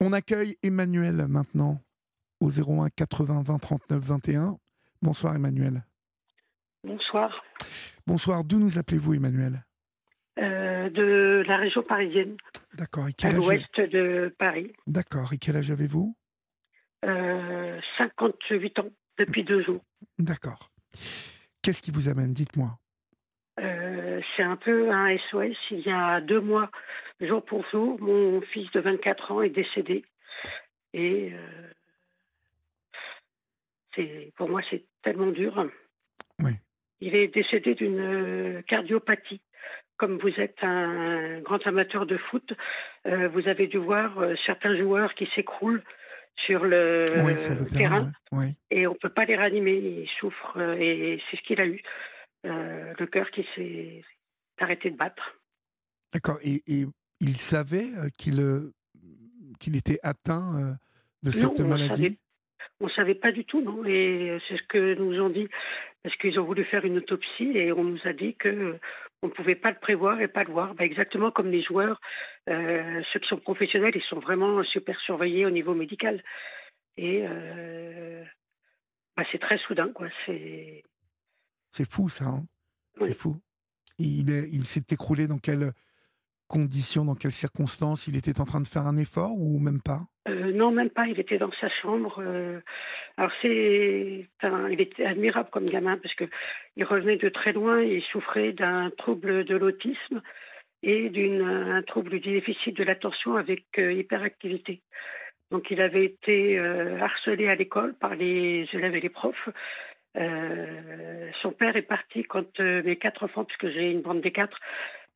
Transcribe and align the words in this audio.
On 0.00 0.12
accueille 0.12 0.56
Emmanuel 0.62 1.26
maintenant 1.28 1.80
au 2.40 2.50
01 2.50 2.88
80 2.90 3.42
20 3.42 3.58
39 3.58 4.02
21. 4.02 4.58
Bonsoir 5.02 5.34
Emmanuel. 5.34 5.84
Bonsoir. 6.84 7.42
Bonsoir, 8.06 8.44
d'où 8.44 8.58
nous 8.58 8.78
appelez-vous 8.78 9.14
Emmanuel? 9.14 9.64
Euh, 10.38 10.90
De 10.90 11.42
la 11.46 11.56
région 11.56 11.82
parisienne. 11.82 12.36
D'accord, 12.74 13.06
à 13.22 13.30
l'ouest 13.30 13.80
de 13.80 14.34
Paris. 14.38 14.72
D'accord, 14.86 15.32
et 15.32 15.38
quel 15.38 15.56
âge 15.56 15.70
avez-vous? 15.70 16.14
Euh, 17.04 17.80
58 17.98 18.78
ans, 18.80 18.90
depuis 19.18 19.44
deux 19.44 19.62
jours. 19.64 19.82
D'accord. 20.18 20.70
Qu'est-ce 21.62 21.80
qui 21.82 21.90
vous 21.90 22.08
amène? 22.08 22.34
Dites-moi. 22.34 22.78
Euh, 24.16 24.20
c'est 24.36 24.42
un 24.42 24.56
peu 24.56 24.90
un 24.90 25.16
SOS. 25.30 25.56
Il 25.70 25.80
y 25.80 25.90
a 25.90 26.20
deux 26.20 26.40
mois, 26.40 26.70
jour 27.20 27.44
pour 27.44 27.64
jour, 27.70 28.00
mon 28.00 28.40
fils 28.40 28.70
de 28.72 28.80
24 28.80 29.32
ans 29.32 29.42
est 29.42 29.50
décédé. 29.50 30.04
Et 30.92 31.32
euh, 31.32 31.70
c'est, 33.94 34.32
pour 34.36 34.48
moi, 34.48 34.62
c'est 34.70 34.84
tellement 35.02 35.30
dur. 35.30 35.66
Oui. 36.40 36.52
Il 37.00 37.14
est 37.14 37.28
décédé 37.28 37.74
d'une 37.74 38.00
euh, 38.00 38.62
cardiopathie. 38.62 39.40
Comme 39.98 40.18
vous 40.18 40.40
êtes 40.40 40.62
un 40.62 41.40
grand 41.40 41.66
amateur 41.66 42.04
de 42.04 42.18
foot, 42.18 42.52
vous 43.06 43.48
avez 43.48 43.66
dû 43.66 43.78
voir 43.78 44.12
certains 44.44 44.76
joueurs 44.76 45.14
qui 45.14 45.26
s'écroulent 45.34 45.82
sur 46.44 46.64
le, 46.64 47.06
terrain, 47.70 48.12
et 48.70 48.86
on 48.86 48.92
ne 48.92 48.98
peut 48.98 49.08
pas 49.08 49.24
les 49.24 49.36
ranimer. 49.36 49.72
Ils 49.72 50.08
souffrent 50.20 50.60
et 50.78 51.18
c'est 51.30 51.38
ce 51.38 51.42
qu'il 51.44 51.62
a 51.62 51.66
eu. 51.66 51.80
Le 53.00 53.06
cœur 53.06 53.30
qui 53.30 53.46
s'est 53.54 54.02
arrêté 54.58 54.90
de 54.90 54.96
battre. 54.96 55.38
D'accord. 56.12 56.38
Et, 56.42 56.62
il 57.20 57.38
savait 57.38 57.88
qu'il 58.18 58.70
qu'il 59.58 59.74
était 59.74 59.98
atteint 60.02 60.76
de 61.22 61.30
cette 61.30 61.60
maladie? 61.60 62.18
On 62.80 62.86
ne 62.86 62.90
savait 62.90 63.14
pas 63.14 63.32
du 63.32 63.44
tout, 63.46 63.62
non. 63.62 63.84
Et 63.86 64.38
c'est 64.46 64.58
ce 64.58 64.62
que 64.68 64.94
nous 64.96 65.18
ont 65.20 65.30
dit, 65.30 65.48
parce 66.02 66.14
qu'ils 66.16 66.38
ont 66.38 66.44
voulu 66.44 66.64
faire 66.64 66.84
une 66.84 66.98
autopsie 66.98 67.56
et 67.56 67.72
on 67.72 67.84
nous 67.84 68.00
a 68.04 68.12
dit 68.12 68.34
que 68.34 68.78
on 69.22 69.28
ne 69.28 69.32
pouvait 69.32 69.54
pas 69.54 69.70
le 69.70 69.78
prévoir 69.78 70.20
et 70.20 70.28
pas 70.28 70.44
le 70.44 70.52
voir. 70.52 70.74
Bah, 70.74 70.84
exactement 70.84 71.30
comme 71.30 71.50
les 71.50 71.62
joueurs, 71.62 72.00
euh, 72.48 73.02
ceux 73.12 73.20
qui 73.20 73.28
sont 73.28 73.38
professionnels, 73.38 73.94
ils 73.94 74.02
sont 74.02 74.18
vraiment 74.18 74.62
super 74.64 74.98
surveillés 75.00 75.46
au 75.46 75.50
niveau 75.50 75.74
médical. 75.74 76.22
Et 76.96 77.24
euh, 77.26 78.22
bah, 79.16 79.24
c'est 79.32 79.40
très 79.40 79.58
soudain, 79.58 79.90
quoi. 79.92 80.08
C'est. 80.24 80.82
C'est 81.72 81.90
fou, 81.90 82.08
ça. 82.08 82.26
Hein 82.26 82.46
c'est 83.00 83.18
fou. 83.18 83.36
Il, 83.98 84.30
il 84.52 84.66
s'est 84.66 84.86
écroulé 84.90 85.26
dans 85.26 85.38
quelles 85.38 85.72
conditions, 86.48 87.04
dans 87.04 87.14
quelles 87.14 87.32
circonstances? 87.32 88.06
Il 88.06 88.16
était 88.16 88.40
en 88.40 88.44
train 88.44 88.60
de 88.60 88.66
faire 88.66 88.86
un 88.86 88.96
effort 88.96 89.32
ou 89.36 89.58
même 89.58 89.80
pas? 89.80 90.02
Euh, 90.28 90.52
non, 90.52 90.70
même 90.70 90.90
pas. 90.90 91.06
Il 91.06 91.18
était 91.20 91.38
dans 91.38 91.50
sa 91.60 91.68
chambre. 91.68 92.20
Euh. 92.20 92.60
alors 93.16 93.32
c'est, 93.42 94.28
il 94.70 94.80
était 94.80 95.04
admirable 95.04 95.48
comme 95.50 95.66
gamin 95.66 95.98
parce 95.98 96.14
que 96.14 96.24
il 96.76 96.84
revenait 96.84 97.16
de 97.16 97.28
très 97.28 97.52
loin. 97.52 97.80
Il 97.82 98.02
souffrait 98.02 98.52
d'un 98.52 98.90
trouble 98.96 99.44
de 99.44 99.56
l'autisme 99.56 100.22
et 100.82 101.08
d'un 101.10 101.82
trouble 101.82 102.20
du 102.20 102.32
déficit 102.32 102.76
de 102.76 102.84
l'attention 102.84 103.36
avec 103.36 103.64
euh, 103.78 103.92
hyperactivité. 103.92 104.82
Donc 105.50 105.70
il 105.70 105.80
avait 105.80 106.04
été 106.04 106.58
harcelé 106.58 107.46
à 107.46 107.54
l'école 107.54 107.94
par 107.94 108.16
les 108.16 108.68
élèves 108.72 108.96
et 108.96 109.00
les 109.00 109.08
profs. 109.08 109.48
Son 111.42 111.52
père 111.52 111.76
est 111.76 111.82
parti 111.82 112.24
quand 112.24 112.58
mes 112.60 112.96
quatre 112.96 113.24
enfants, 113.24 113.44
puisque 113.44 113.68
j'ai 113.68 113.90
une 113.90 114.00
bande 114.00 114.20
des 114.20 114.32
quatre, 114.32 114.58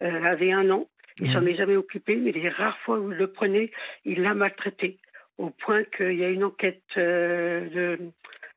avaient 0.00 0.52
un 0.52 0.70
an. 0.70 0.86
Il 1.20 1.32
s'en 1.32 1.44
est 1.44 1.54
jamais 1.54 1.76
occupé, 1.76 2.16
mais 2.16 2.32
les 2.32 2.48
rares 2.48 2.78
fois 2.78 2.98
où 2.98 3.12
il 3.12 3.18
le 3.18 3.26
prenait, 3.26 3.70
il 4.04 4.22
l'a 4.22 4.32
maltraité, 4.34 4.98
au 5.38 5.50
point 5.50 5.84
qu'il 5.84 6.14
y 6.14 6.24
a 6.24 6.30
une 6.30 6.44
enquête, 6.44 6.82
euh, 6.96 7.96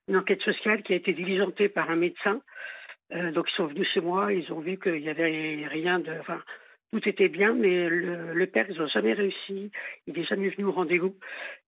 une 0.07 0.17
enquête 0.17 0.41
sociale 0.41 0.83
qui 0.83 0.93
a 0.93 0.95
été 0.95 1.13
diligentée 1.13 1.69
par 1.69 1.89
un 1.89 1.95
médecin. 1.95 2.41
Euh, 3.13 3.31
donc 3.31 3.49
ils 3.49 3.55
sont 3.55 3.67
venus 3.67 3.87
chez 3.93 4.01
moi, 4.01 4.31
ils 4.33 4.51
ont 4.51 4.59
vu 4.59 4.77
qu'il 4.77 5.01
n'y 5.01 5.09
avait 5.09 5.67
rien 5.67 5.99
de... 5.99 6.11
Enfin, 6.19 6.41
tout 6.93 7.09
était 7.09 7.27
bien, 7.27 7.53
mais 7.53 7.89
le, 7.89 8.45
père, 8.45 8.65
ils 8.69 8.77
n'ont 8.77 8.87
jamais 8.87 9.13
réussi. 9.13 9.71
Il 10.07 10.13
n'est 10.13 10.25
jamais 10.25 10.49
venu 10.49 10.65
au 10.65 10.71
rendez-vous, 10.71 11.15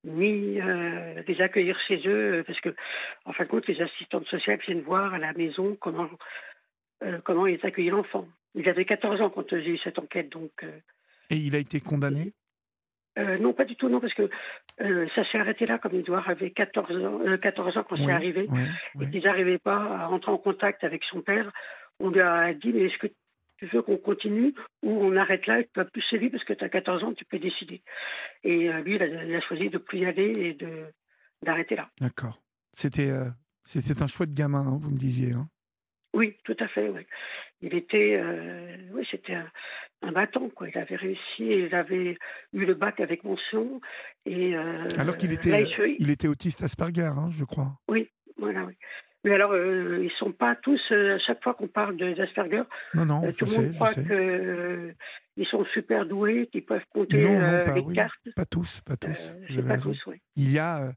ni 0.04 0.62
euh, 0.62 1.22
les 1.28 1.42
accueillir 1.42 1.78
chez 1.88 2.02
eux, 2.08 2.44
parce 2.46 2.62
que, 2.62 2.70
en 3.26 3.34
fin 3.34 3.44
de 3.44 3.50
compte, 3.50 3.68
les 3.68 3.82
assistantes 3.82 4.28
sociales 4.28 4.60
viennent 4.66 4.82
voir 4.82 5.14
à 5.14 5.18
la 5.18 5.34
maison 5.34 5.76
comment, 5.80 6.10
comment 7.24 7.48
ils 7.48 7.60
accueillent 7.66 7.90
l'enfant. 7.90 8.28
Il 8.56 8.70
avait 8.70 8.86
14 8.86 9.22
ans 9.22 9.30
quand 9.30 9.50
j'ai 9.50 9.70
eu 9.70 9.78
cette 9.80 10.00
enquête. 10.00 10.32
Donc, 10.32 10.52
euh, 10.64 10.80
Et 11.30 11.36
il 11.36 11.56
a 11.56 11.60
été 11.60 11.82
condamné? 11.82 12.34
Euh, 13.18 13.38
non, 13.38 13.54
pas 13.54 13.66
du 13.66 13.76
tout, 13.76 13.88
non, 13.88 14.00
parce 14.00 14.14
que 14.14 14.30
euh, 14.82 15.08
ça 15.16 15.24
s'est 15.30 15.38
arrêté 15.38 15.66
là, 15.66 15.78
comme 15.78 15.96
Edouard 15.96 16.28
avait 16.30 16.52
14 16.52 17.06
ans, 17.06 17.22
14 17.42 17.78
ans 17.78 17.86
quand 17.88 17.96
c'est 17.96 18.12
arrivé, 18.12 18.50
et 19.00 19.10
qu'ils 19.10 19.24
n'arrivaient 19.24 19.58
pas 19.58 19.78
à 19.78 20.08
rentrer 20.08 20.32
en 20.32 20.38
contact 20.38 20.84
avec 20.84 21.04
son 21.06 21.22
père. 21.22 21.52
On 22.00 22.10
lui 22.10 22.20
a 22.20 22.54
dit, 22.54 22.74
mais 22.74 22.84
est-ce 22.84 22.98
que 22.98 23.08
tu 23.58 23.68
veux 23.68 23.82
qu'on 23.82 23.98
continue 23.98 24.54
ou 24.84 24.92
on 24.92 25.16
arrête 25.16 25.48
là 25.48 25.60
et 25.60 25.66
tu 25.66 25.72
ne 25.78 25.84
vas 25.84 25.90
plus 25.90 26.04
chez 26.10 26.18
lui 26.18 26.30
parce 26.30 26.44
que 26.44 26.54
tu 26.54 26.64
as 26.64 26.70
14 26.70 27.04
ans, 27.04 27.14
tu 27.14 27.26
peux 27.26 27.40
décider. 27.40 27.82
Et 28.44 28.72
lui, 28.84 28.96
il 28.96 29.36
a, 29.36 29.42
choisi 29.42 29.70
de 29.70 29.78
plus 29.78 30.00
y 30.00 30.06
aller 30.06 30.34
et 30.38 30.54
de, 30.54 30.86
d'arrêter 31.42 31.76
là. 31.76 31.90
D'accord. 32.02 32.42
C'était, 32.74 33.12
c'était 33.64 34.04
un 34.04 34.08
choix 34.08 34.26
de 34.26 34.34
gamin, 34.34 34.68
hein, 34.68 34.78
vous 34.80 34.92
me 34.92 34.98
disiez. 34.98 35.32
Hein. 35.32 35.48
Oui, 36.16 36.38
tout 36.46 36.56
à 36.60 36.68
fait. 36.70 36.88
Oui. 36.90 37.02
Il 37.62 37.74
était, 37.76 38.16
euh, 38.16 38.78
oui, 38.94 39.06
c'était 39.12 39.34
un, 39.34 39.52
un, 40.02 40.12
battant 40.14 40.50
quoi. 40.50 40.70
Il 40.70 40.78
avait 40.78 40.96
réussi, 40.96 41.20
il 41.40 41.76
avait 41.76 42.18
eu 42.54 42.66
le 42.66 42.74
bac 42.74 43.02
avec 43.02 43.24
mention 43.26 43.82
et. 44.26 44.56
Euh, 44.56 44.88
alors 44.98 45.18
qu'il 45.18 45.34
était, 45.34 45.66
il 46.00 46.10
était 46.10 46.30
autiste 46.30 46.64
Asperger, 46.64 47.12
hein, 47.18 47.30
je 47.32 47.44
crois. 47.44 47.78
Oui, 47.90 48.10
voilà. 48.38 48.64
Oui. 48.64 48.74
Mais 49.26 49.34
alors, 49.34 49.52
euh, 49.52 50.00
ils 50.02 50.12
sont 50.18 50.32
pas 50.32 50.56
tous. 50.56 50.80
à 50.92 51.18
chaque 51.20 51.44
fois 51.44 51.54
qu'on 51.56 51.68
parle 51.68 51.98
d'Asperger, 51.98 52.64
non, 52.94 53.06
non, 53.06 53.22
tout 53.34 53.46
le 53.46 53.64
monde 53.64 53.74
croit 53.74 53.94
qu'ils 53.94 55.48
sont 55.48 55.66
super 55.74 56.06
doués, 56.06 56.48
qu'ils 56.52 56.64
peuvent 56.64 56.86
compter 56.94 57.18
les 57.18 57.94
cartes. 57.94 58.30
Pas 58.36 58.46
tous, 58.46 58.80
pas 58.82 58.96
tous. 58.96 59.32
pas 59.68 59.78
tous 59.78 60.06
oui. 60.06 60.22
Il 60.38 60.52
y 60.52 60.60
a 60.60 60.94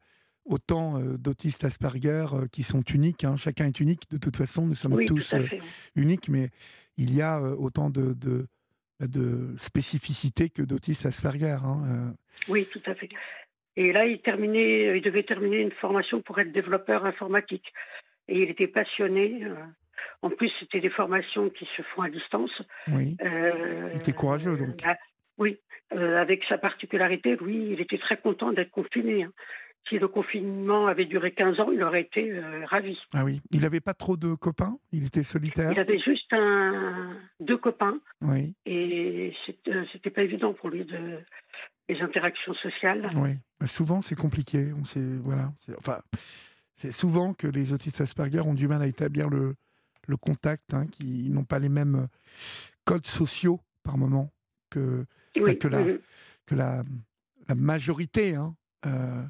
autant 0.49 0.99
euh, 0.99 1.17
d'autistes 1.17 1.65
Asperger 1.65 2.27
euh, 2.33 2.47
qui 2.51 2.63
sont 2.63 2.83
uniques. 2.83 3.25
Hein. 3.25 3.37
Chacun 3.37 3.67
est 3.67 3.81
unique. 3.81 4.11
De 4.11 4.19
toute 4.19 4.37
façon, 4.37 4.67
nous 4.67 4.75
sommes 4.75 5.05
tous 5.05 5.35
euh, 5.35 5.45
uniques, 5.95 6.29
mais 6.29 6.51
il 6.97 7.15
y 7.15 7.23
a 7.23 7.41
autant 7.41 7.91
de, 7.91 8.15
de, 8.15 8.47
de 9.01 9.55
spécificités 9.59 10.49
que 10.51 10.63
d'autistes 10.63 11.07
Asperger. 11.07 11.57
Hein, 11.65 12.15
oui, 12.49 12.67
tout 12.73 12.83
à 12.87 12.95
fait. 12.95 13.09
Et 13.77 13.93
là, 13.93 14.07
il, 14.07 14.21
terminait, 14.21 14.97
il 14.97 15.03
devait 15.03 15.23
terminer 15.23 15.59
une 15.59 15.71
formation 15.71 16.21
pour 16.21 16.41
être 16.41 16.51
développeur 16.51 17.07
informatique. 17.07 17.73
Et 18.29 18.43
il 18.43 18.51
était 18.51 18.67
passionné. 18.67 19.43
En 20.23 20.31
plus, 20.31 20.51
c'était 20.61 20.81
des 20.81 20.91
formations 20.91 21.51
qui 21.51 21.67
se 21.77 21.83
font 21.83 22.03
à 22.03 22.11
distance. 22.11 22.51
Oui. 22.89 23.17
il 23.23 23.97
était 23.97 24.13
courageux, 24.13 24.57
donc. 24.57 24.83
Bah, 24.83 24.97
oui, 25.39 25.59
avec 25.91 26.45
sa 26.49 26.59
particularité, 26.59 27.37
lui, 27.37 27.73
il 27.73 27.81
était 27.81 27.99
très 27.99 28.17
content 28.17 28.53
d'être 28.53 28.71
confiné. 28.71 29.25
Hein 29.25 29.33
si 29.89 29.99
le 29.99 30.09
confinement 30.09 30.87
avait 30.87 31.07
duré 31.07 31.33
15 31.33 31.61
ans, 31.61 31.71
il 31.73 31.83
aurait 31.83 32.03
été 32.03 32.31
euh, 32.31 32.65
ravi. 32.67 32.99
Ah 33.15 33.25
oui. 33.25 33.41
Il 33.51 33.61
n'avait 33.61 33.81
pas 33.81 33.95
trop 33.95 34.17
de 34.17 34.35
copains? 34.35 34.79
Il 34.93 35.07
était 35.07 35.25
solitaire? 35.25 35.73
Il 35.73 35.79
avait 35.79 35.99
juste 35.99 36.33
un, 36.33 37.17
deux 37.41 37.57
copains. 37.57 37.99
Oui. 38.21 38.55
Et 38.67 39.33
euh, 39.69 39.85
c'était 39.93 40.11
pas 40.11 40.23
évident 40.23 40.53
pour 40.53 40.69
lui 40.71 40.85
de 40.85 41.19
les 41.89 42.01
interactions 42.03 42.55
sociales. 42.55 43.09
Oui. 43.17 43.31
Bah, 43.61 43.67
souvent, 43.67 44.01
c'est 44.01 44.17
compliqué. 44.17 44.73
On 44.79 44.85
sait, 44.85 45.05
voilà. 45.23 45.53
Enfin, 45.79 46.01
c'est 46.79 46.93
souvent 46.93 47.35
que 47.35 47.47
les 47.47 47.73
autistes 47.73 48.01
Asperger 48.01 48.41
ont 48.41 48.55
du 48.55 48.69
mal 48.69 48.83
à 48.83 48.87
établir 48.87 49.29
le, 49.29 49.55
le 50.07 50.17
contact, 50.17 50.73
hein, 50.73 50.87
qui 50.87 51.29
n'ont 51.31 51.45
pas 51.45 51.59
les 51.59 51.69
mêmes 51.69 52.09
codes 52.85 53.07
sociaux 53.07 53.61
par 53.83 53.99
moment 53.99 54.31
que, 54.71 55.05
que, 55.35 55.69
la, 55.69 55.85
que 56.47 56.55
la, 56.55 56.83
la 57.49 57.55
majorité. 57.55 58.35
Hein, 58.35 58.55
euh, 58.87 59.23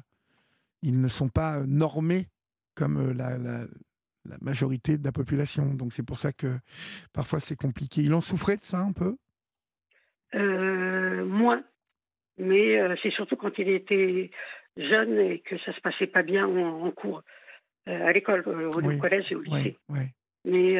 ils 0.81 1.01
ne 1.01 1.07
sont 1.07 1.29
pas 1.29 1.59
normés 1.65 2.27
comme 2.75 3.11
la, 3.11 3.37
majorité 4.41 4.97
de 4.97 5.03
la 5.03 5.11
population. 5.11 5.73
Donc 5.73 5.91
c'est 5.91 6.05
pour 6.05 6.17
ça 6.17 6.31
que 6.31 6.57
parfois 7.13 7.39
c'est 7.39 7.55
compliqué. 7.55 8.01
Il 8.01 8.13
en 8.13 8.21
souffrait 8.21 8.57
de 8.57 8.61
ça 8.63 8.79
un 8.79 8.93
peu? 8.93 9.17
Euh, 10.35 11.25
Moins. 11.25 11.63
Mais 12.37 12.79
euh, 12.79 12.95
c'est 13.01 13.11
surtout 13.11 13.35
quand 13.35 13.57
il 13.57 13.67
était 13.69 14.31
jeune 14.77 15.19
et 15.19 15.39
que 15.39 15.57
ça 15.59 15.73
se 15.73 15.81
passait 15.81 16.07
pas 16.07 16.23
bien 16.23 16.47
en, 16.47 16.89
cours, 16.91 17.17
euh, 17.17 17.21
à 17.89 18.11
l'école, 18.11 18.43
au, 18.47 18.97
collège 18.97 19.31
et 19.31 19.35
au 19.35 19.41
lycée. 19.41 19.77
Mais 20.45 20.75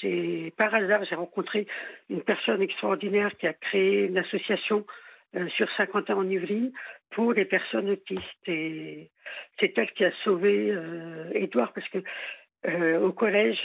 j'ai 0.00 0.52
par 0.56 0.74
hasard, 0.74 1.04
j'ai 1.04 1.14
rencontré 1.14 1.66
une 2.10 2.22
personne 2.22 2.62
extraordinaire 2.62 3.36
qui 3.38 3.46
a 3.46 3.52
créé 3.52 4.06
une 4.06 4.18
association 4.18 4.84
euh, 5.36 5.48
sur 5.48 5.68
Saint-Quentin 5.76 6.14
en 6.14 6.28
Yvelines 6.28 6.72
pour 7.10 7.32
les 7.32 7.44
personnes 7.44 7.90
autistes. 7.90 8.48
Et 8.48 9.10
c'est 9.58 9.76
elle 9.76 9.90
qui 9.92 10.04
a 10.04 10.12
sauvé 10.24 10.70
euh, 10.70 11.30
Édouard 11.34 11.72
parce 11.72 11.88
que 11.88 11.98
euh, 12.66 13.00
au 13.00 13.12
collège, 13.12 13.60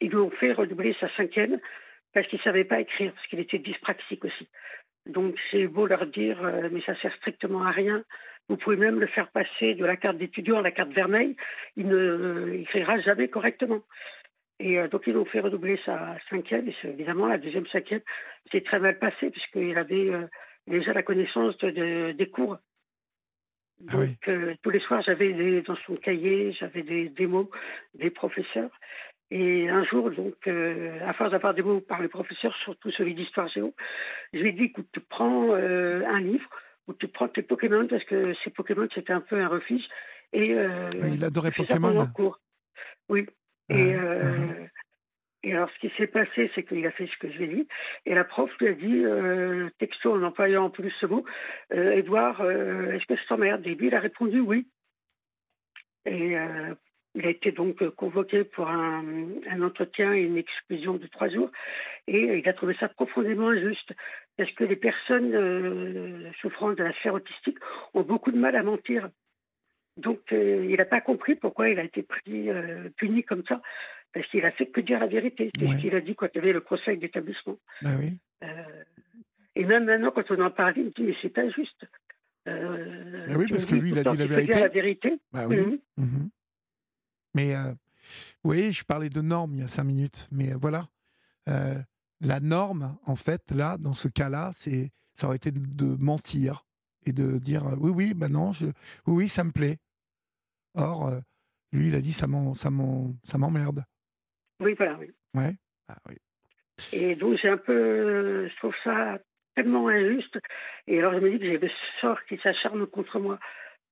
ils 0.00 0.08
lui 0.08 0.16
ont 0.16 0.30
fait 0.30 0.52
redoubler 0.52 0.94
sa 1.00 1.08
cinquième 1.16 1.58
parce 2.14 2.26
qu'il 2.28 2.38
ne 2.38 2.44
savait 2.44 2.64
pas 2.64 2.80
écrire, 2.80 3.12
parce 3.12 3.26
qu'il 3.26 3.40
était 3.40 3.58
dyspraxique 3.58 4.24
aussi. 4.24 4.48
Donc 5.06 5.34
j'ai 5.50 5.66
beau 5.66 5.86
leur 5.86 6.06
dire, 6.06 6.38
mais 6.70 6.80
ça 6.82 6.94
sert 7.00 7.14
strictement 7.16 7.64
à 7.64 7.70
rien. 7.70 8.04
Vous 8.48 8.56
pouvez 8.56 8.76
même 8.76 9.00
le 9.00 9.06
faire 9.06 9.30
passer 9.30 9.74
de 9.74 9.84
la 9.84 9.96
carte 9.96 10.18
d'étudiant 10.18 10.58
à 10.58 10.62
la 10.62 10.70
carte 10.70 10.92
vermeille, 10.92 11.36
il 11.76 11.88
ne 11.88 12.54
écrira 12.60 13.00
jamais 13.00 13.28
correctement. 13.28 13.80
Et 14.58 14.76
donc 14.88 15.02
ils 15.06 15.16
ont 15.16 15.24
fait 15.24 15.40
redoubler 15.40 15.80
sa 15.84 16.16
cinquième, 16.30 16.68
et 16.68 16.74
évidemment 16.84 17.26
la 17.26 17.38
deuxième 17.38 17.66
cinquième 17.66 18.02
s'est 18.50 18.60
très 18.60 18.78
mal 18.78 18.98
passée 18.98 19.30
puisqu'il 19.30 19.76
avait 19.76 20.10
déjà 20.66 20.92
la 20.92 21.02
connaissance 21.02 21.56
de, 21.58 22.12
des 22.12 22.28
cours. 22.28 22.58
Ah 23.88 23.96
donc 23.96 24.30
tous 24.62 24.70
les 24.70 24.80
soirs 24.80 25.02
j'avais 25.02 25.62
dans 25.62 25.76
son 25.86 25.96
cahier, 25.96 26.52
j'avais 26.52 26.82
des, 26.82 27.08
des 27.08 27.26
mots 27.26 27.50
des 27.94 28.10
professeurs. 28.10 28.70
Et 29.34 29.66
un 29.70 29.82
jour, 29.84 30.10
donc, 30.10 30.34
euh, 30.46 30.98
à 31.08 31.14
force 31.14 31.30
d'avoir 31.30 31.54
des 31.54 31.62
mots 31.62 31.80
par 31.80 32.02
les 32.02 32.08
professeurs, 32.08 32.54
surtout 32.64 32.90
celui 32.90 33.14
d'histoire 33.14 33.48
géo, 33.48 33.72
je 34.34 34.40
lui 34.40 34.50
ai 34.50 34.52
dit, 34.52 34.64
écoute, 34.64 34.94
prends 35.08 35.54
euh, 35.54 36.04
un 36.06 36.20
livre 36.20 36.50
ou 36.88 36.94
tu 36.94 37.08
prends 37.08 37.28
tes 37.28 37.42
Pokémon, 37.42 37.86
parce 37.86 38.04
que 38.04 38.34
ces 38.44 38.50
Pokémon, 38.50 38.88
c'était 38.94 39.12
un 39.12 39.20
peu 39.20 39.40
un 39.40 39.48
refuge. 39.48 39.84
Et, 40.32 40.54
euh, 40.54 40.88
il 41.12 41.24
adorait 41.24 41.50
Pokémon. 41.50 42.06
Cours. 42.14 42.40
Oui. 43.08 43.26
Et, 43.68 43.96
et, 45.44 45.54
alors, 45.54 45.70
ce 45.70 45.78
qui 45.80 45.92
s'est 45.96 46.06
passé, 46.06 46.50
c'est 46.54 46.62
qu'il 46.64 46.86
a 46.86 46.90
fait 46.92 47.06
ce 47.06 47.16
que 47.18 47.30
je 47.30 47.38
lui 47.38 47.44
ai 47.44 47.54
dit. 47.54 47.68
Et 48.06 48.14
la 48.14 48.24
prof 48.24 48.50
lui 48.58 48.68
a 48.68 48.72
dit, 48.72 49.72
texto 49.78 50.14
en 50.14 50.22
employant 50.22 50.64
en 50.64 50.70
plus 50.70 50.92
ce 51.00 51.06
mot, 51.06 51.24
Edouard, 51.70 52.40
est-ce 52.42 53.06
que 53.06 53.16
ça 53.16 53.22
t'emmerde? 53.28 53.66
Et 53.66 53.74
lui, 53.74 53.88
il 53.88 53.94
a 53.94 54.00
répondu 54.00 54.40
oui. 54.40 54.68
Et 56.06 56.36
il 57.14 57.26
a 57.26 57.30
été 57.30 57.52
donc 57.52 57.86
convoqué 57.90 58.44
pour 58.44 58.68
un, 58.68 59.04
entretien 59.60 60.14
et 60.14 60.22
une 60.22 60.38
exclusion 60.38 60.94
de 60.94 61.06
trois 61.06 61.28
jours 61.28 61.50
et 62.06 62.38
il 62.38 62.48
a 62.48 62.52
trouvé 62.52 62.74
ça 62.80 62.88
profondément 62.88 63.48
injuste 63.48 63.92
parce 64.36 64.50
que 64.52 64.64
les 64.64 64.76
personnes 64.76 65.34
euh, 65.34 66.30
souffrant 66.40 66.72
de 66.72 66.82
la 66.82 66.92
sphère 66.94 67.14
autistique 67.14 67.58
ont 67.94 68.02
beaucoup 68.02 68.32
de 68.32 68.38
mal 68.38 68.56
à 68.56 68.62
mentir. 68.62 69.10
Donc 69.98 70.20
euh, 70.32 70.66
il 70.68 70.76
n'a 70.76 70.86
pas 70.86 71.02
compris 71.02 71.34
pourquoi 71.34 71.68
il 71.68 71.78
a 71.78 71.84
été 71.84 72.02
pris, 72.02 72.48
euh, 72.48 72.88
puni 72.96 73.22
comme 73.24 73.44
ça 73.46 73.60
parce 74.14 74.26
qu'il 74.28 74.44
a 74.44 74.50
fait 74.50 74.66
que 74.66 74.80
dire 74.80 74.98
la 74.98 75.06
vérité. 75.06 75.50
C'est 75.58 75.66
ce 75.66 75.76
qu'il 75.76 75.94
a 75.94 76.00
dit 76.00 76.14
quand 76.14 76.28
il 76.34 76.38
y 76.38 76.40
avait 76.40 76.52
le 76.52 76.60
conseil 76.60 76.98
d'établissement. 76.98 77.56
Bah 77.80 77.90
oui. 77.98 78.18
et 79.54 79.64
même 79.64 79.84
maintenant, 79.84 80.10
quand 80.10 80.30
on 80.30 80.40
en 80.40 80.50
parle, 80.50 80.74
il 80.76 80.84
me 80.84 80.90
dit 80.90 81.02
mais 81.02 81.16
c'est 81.22 81.38
injuste. 81.38 81.86
Bah 82.44 82.52
oui, 83.36 83.46
parce 83.48 83.64
que 83.64 83.74
lui, 83.74 83.90
il 83.90 83.98
a 83.98 84.02
dit 84.02 84.16
la 84.18 84.26
vérité. 84.26 84.60
La 84.60 84.68
vérité. 84.68 85.18
Bah 85.32 85.46
oui. 85.48 85.56
Mhm. 85.56 85.78
Mhm. 85.96 86.30
Mais 87.34 87.54
euh, 87.54 87.72
oui, 88.44 88.72
je 88.72 88.84
parlais 88.84 89.08
de 89.08 89.20
normes 89.20 89.54
il 89.54 89.60
y 89.60 89.64
a 89.64 89.68
cinq 89.68 89.84
minutes, 89.84 90.28
mais 90.30 90.52
euh, 90.52 90.58
voilà. 90.60 90.88
Euh, 91.48 91.80
la 92.20 92.40
norme, 92.40 92.96
en 93.04 93.16
fait, 93.16 93.50
là, 93.50 93.78
dans 93.78 93.94
ce 93.94 94.08
cas-là, 94.08 94.50
c'est 94.54 94.90
ça 95.14 95.26
aurait 95.26 95.36
été 95.36 95.50
de 95.50 95.96
mentir 95.96 96.64
et 97.04 97.12
de 97.12 97.38
dire 97.38 97.64
oui, 97.78 97.90
oui, 97.90 98.14
bah 98.14 98.28
non, 98.28 98.52
je, 98.52 98.66
oui, 98.66 98.72
oui, 99.06 99.28
ça 99.28 99.44
me 99.44 99.50
plaît. 99.50 99.78
Or, 100.74 101.12
lui, 101.72 101.88
il 101.88 101.94
a 101.94 102.00
dit 102.00 102.12
ça 102.12 102.26
m'emmerde. 102.26 103.84
Oui, 104.60 104.74
voilà, 104.74 104.96
oui. 104.98 105.10
Ouais. 105.34 105.56
Ah, 105.88 105.98
oui. 106.08 106.16
Et 106.92 107.14
donc, 107.16 107.38
j'ai 107.42 107.48
un 107.48 107.56
peu. 107.56 108.48
Je 108.48 108.56
trouve 108.56 108.74
ça 108.84 109.18
tellement 109.54 109.88
injuste. 109.88 110.38
Et 110.86 110.98
alors, 110.98 111.12
je 111.14 111.18
me 111.18 111.30
dis 111.30 111.38
que 111.38 111.44
j'ai 111.44 111.58
le 111.58 111.70
sort 112.00 112.18
qui 112.28 112.38
s'acharne 112.38 112.86
contre 112.86 113.18
moi 113.18 113.38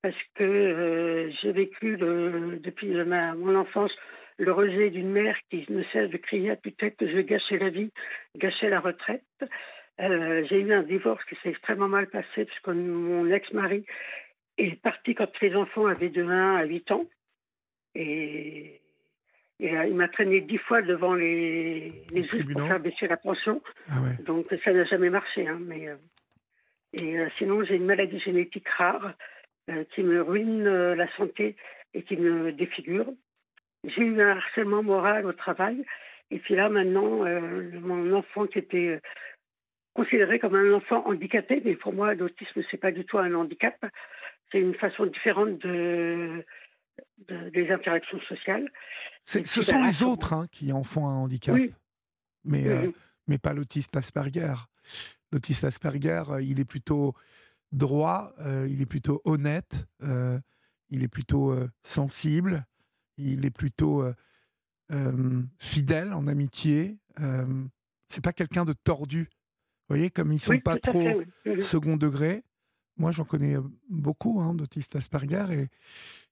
parce 0.02 0.16
que 0.34 0.44
euh, 0.44 1.30
j'ai 1.42 1.52
vécu 1.52 1.96
depuis 1.96 2.92
mon 2.92 3.56
enfance 3.56 3.92
le 4.38 4.52
rejet 4.52 4.90
d'une 4.90 5.10
mère 5.10 5.36
qui 5.50 5.66
ne 5.68 5.82
cesse 5.92 6.08
de 6.10 6.16
crier 6.16 6.50
à 6.50 6.56
tue-tête 6.56 6.96
que 6.96 7.06
je 7.06 7.14
vais 7.14 7.24
gâcher 7.24 7.58
la 7.58 7.68
vie, 7.68 7.90
gâcher 8.36 8.70
la 8.70 8.80
retraite. 8.80 9.22
Euh, 10.00 10.46
j'ai 10.48 10.60
eu 10.60 10.72
un 10.72 10.82
divorce 10.82 11.22
qui 11.26 11.36
s'est 11.42 11.50
extrêmement 11.50 11.88
mal 11.88 12.06
passé 12.06 12.46
puisque 12.46 12.68
mon 12.68 13.30
ex-mari 13.30 13.84
est 14.56 14.80
parti 14.80 15.14
quand 15.14 15.28
les 15.42 15.54
enfants 15.54 15.86
avaient 15.86 16.08
de 16.08 16.24
1 16.24 16.56
à 16.56 16.64
8 16.64 16.90
ans. 16.92 17.04
Et, 17.94 18.80
euh, 19.60 19.84
il 19.86 19.94
m'a 19.94 20.08
traîné 20.08 20.40
dix 20.40 20.56
fois 20.56 20.80
devant 20.80 21.14
les, 21.14 21.92
les 22.14 22.22
juges 22.22 22.50
pour 22.50 22.66
faire 22.66 22.80
baisser 22.80 23.08
la 23.08 23.18
pension. 23.18 23.60
Ah 23.90 23.96
Donc 24.24 24.46
ça 24.64 24.72
n'a 24.72 24.84
jamais 24.84 25.10
marché. 25.10 25.46
Hein, 25.46 25.58
mais, 25.60 25.86
et 26.94 27.18
sinon, 27.36 27.62
j'ai 27.64 27.76
une 27.76 27.84
maladie 27.84 28.20
génétique 28.20 28.68
rare 28.70 29.12
qui 29.94 30.02
me 30.02 30.22
ruine 30.22 30.66
euh, 30.66 30.94
la 30.94 31.10
santé 31.16 31.56
et 31.94 32.02
qui 32.02 32.16
me 32.16 32.52
défigure. 32.52 33.06
J'ai 33.84 34.02
eu 34.02 34.20
un 34.20 34.36
harcèlement 34.36 34.82
moral 34.82 35.26
au 35.26 35.32
travail. 35.32 35.84
Et 36.30 36.38
puis 36.38 36.54
là, 36.54 36.68
maintenant, 36.68 37.24
euh, 37.24 37.80
mon 37.80 38.12
enfant 38.12 38.46
qui 38.46 38.58
était 38.58 39.00
considéré 39.94 40.38
comme 40.38 40.54
un 40.54 40.72
enfant 40.74 41.06
handicapé, 41.06 41.60
mais 41.64 41.74
pour 41.74 41.92
moi, 41.92 42.14
l'autisme, 42.14 42.62
c'est 42.70 42.76
pas 42.76 42.92
du 42.92 43.04
tout 43.04 43.18
un 43.18 43.34
handicap. 43.34 43.74
C'est 44.52 44.60
une 44.60 44.74
façon 44.74 45.06
différente 45.06 45.58
de, 45.58 46.44
des 47.28 47.70
interactions 47.70 48.20
sociales. 48.22 48.70
ce 49.24 49.42
sont 49.42 49.80
ben, 49.80 49.86
les 49.86 50.02
autres 50.04 50.32
hein, 50.32 50.46
qui 50.50 50.72
en 50.72 50.84
font 50.84 51.06
un 51.06 51.16
handicap, 51.16 51.56
mais, 52.44 52.64
mais 53.26 53.38
pas 53.38 53.52
l'autiste 53.52 53.96
Asperger. 53.96 54.54
L'autiste 55.32 55.64
Asperger, 55.64 56.22
il 56.40 56.60
est 56.60 56.64
plutôt 56.64 57.14
droit, 57.72 58.32
euh, 58.40 58.66
il 58.70 58.80
est 58.80 58.86
plutôt 58.86 59.20
honnête, 59.24 59.86
euh, 60.02 60.38
il 60.88 61.02
est 61.02 61.08
plutôt 61.08 61.52
euh, 61.52 61.70
sensible, 61.82 62.66
il 63.16 63.44
est 63.44 63.50
plutôt 63.50 64.04
fidèle 65.58 66.12
en 66.12 66.26
amitié. 66.26 66.98
c'est 68.08 68.24
pas 68.24 68.32
quelqu'un 68.32 68.64
de 68.64 68.72
tordu. 68.72 69.28
Vous 69.88 69.96
voyez, 69.96 70.10
comme 70.10 70.32
ils 70.32 70.40
sont 70.40 70.58
pas 70.58 70.78
trop 70.78 71.22
mhm. 71.46 71.60
second 71.60 71.96
degré. 71.96 72.42
Moi, 72.96 73.12
j'en 73.12 73.24
connais 73.24 73.56
beaucoup 73.88 74.40
hein, 74.40 74.54
d'autistes 74.54 74.96
Asperger 74.96 75.68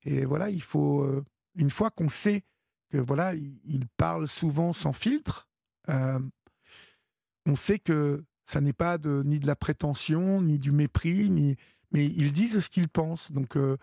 et, 0.04 0.10
et, 0.10 0.24
voilà, 0.24 0.50
il 0.50 0.62
faut 0.62 1.24
une 1.54 1.70
fois 1.70 1.90
qu'on 1.90 2.08
sait 2.08 2.42
que 2.90 2.98
voilà, 2.98 3.34
il, 3.34 3.86
parle 3.96 4.26
souvent 4.26 4.72
sans 4.72 4.92
filtre. 4.92 5.48
on 5.86 7.54
sait 7.54 7.78
que 7.78 8.24
ça 8.48 8.62
n'est 8.62 8.72
pas 8.72 8.96
de, 8.96 9.22
ni 9.26 9.38
de 9.38 9.46
la 9.46 9.56
prétention, 9.56 10.40
ni 10.40 10.58
du 10.58 10.72
mépris, 10.72 11.28
ni, 11.28 11.56
mais 11.92 12.06
ils 12.06 12.32
disent 12.32 12.60
ce 12.60 12.70
qu'ils 12.70 12.88
pensent. 12.88 13.30
Donc, 13.30 13.56
euh, 13.56 13.76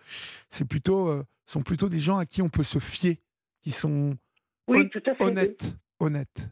c'est 0.50 0.68
plutôt, 0.68 1.08
euh, 1.08 1.24
sont 1.46 1.62
plutôt 1.62 1.88
des 1.88 2.00
gens 2.00 2.18
à 2.18 2.26
qui 2.26 2.42
on 2.42 2.48
peut 2.48 2.64
se 2.64 2.80
fier, 2.80 3.18
qui 3.62 3.70
sont 3.70 4.16
honnêtes, 4.66 5.76
honnêtes. 6.00 6.50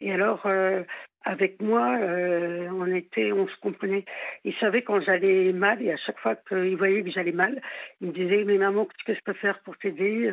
Et 0.00 0.12
alors, 0.12 0.46
euh, 0.46 0.84
avec 1.24 1.60
moi, 1.60 1.98
on 1.98 2.86
était, 2.86 3.32
on 3.32 3.48
se 3.48 3.56
comprenait. 3.60 4.04
Il 4.44 4.54
savait 4.60 4.84
quand 4.84 5.00
j'allais 5.00 5.52
mal, 5.52 5.82
et 5.82 5.90
à 5.90 5.96
chaque 5.96 6.20
fois 6.20 6.36
qu'il 6.36 6.76
voyait 6.76 7.02
que 7.02 7.10
j'allais 7.10 7.32
mal, 7.32 7.60
il 8.00 8.08
me 8.08 8.12
disait 8.12 8.44
"Mais 8.44 8.56
maman, 8.56 8.86
qu'est-ce 8.86 9.04
que 9.04 9.14
je 9.14 9.24
peux 9.24 9.38
faire 9.40 9.60
pour 9.64 9.76
t'aider? 9.78 10.32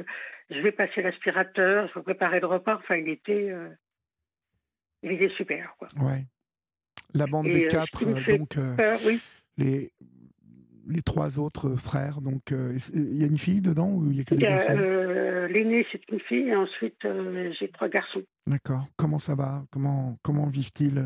Je 0.52 0.60
vais 0.60 0.72
passer 0.72 1.02
l'aspirateur, 1.02 1.88
je 1.88 1.96
vais 1.96 2.04
préparer 2.04 2.40
le 2.40 2.46
repas." 2.46 2.76
Enfin, 2.76 2.98
il 2.98 3.10
était, 3.10 3.52
il 5.02 5.12
était 5.12 5.34
super, 5.36 5.74
quoi. 5.80 5.88
Ouais. 6.00 6.26
La 7.14 7.26
bande 7.26 7.48
des 7.48 7.66
euh, 7.66 7.70
quatre, 7.70 8.04
euh, 8.08 8.38
donc 8.38 8.58
euh, 8.58 8.98
les, 9.58 9.92
les 10.88 11.02
trois 11.02 11.40
autres 11.40 11.76
frères. 11.76 12.22
Donc, 12.22 12.52
il 12.52 13.18
y 13.18 13.24
a 13.24 13.28
une 13.28 13.38
fille 13.38 13.62
dedans 13.62 13.90
ou 13.90 14.12
il 14.12 14.18
y 14.18 14.22
a 14.22 14.24
que 14.24 14.36
des 14.36 14.42
garçons? 14.42 14.78
L'aîné, 15.52 15.86
c'est 15.92 16.02
une 16.10 16.20
fille, 16.20 16.50
et 16.50 16.56
ensuite, 16.56 17.08
j'ai 17.60 17.70
trois 17.70 17.90
garçons. 17.90 18.22
D'accord. 18.46 18.88
Comment 18.98 19.20
ça 19.20 19.36
va? 19.36 19.64
Comment, 19.72 20.18
comment 20.22 20.48
vivent-ils 20.48 21.04